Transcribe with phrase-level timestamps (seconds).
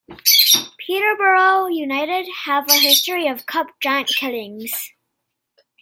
[0.79, 4.93] Peterborough United have a history of cup giant-killings.